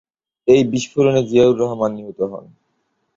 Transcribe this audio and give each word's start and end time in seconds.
এই 0.47 0.61
বিস্ফোরণে 0.71 1.21
জিয়াউর 1.23 1.59
রহমান 1.61 1.91
নিহত 1.97 2.19
হন। 2.31 2.45